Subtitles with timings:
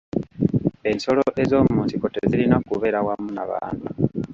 [0.89, 3.85] Ensolo ez'omu nsiko tezirina kubeera wamu n'abantu.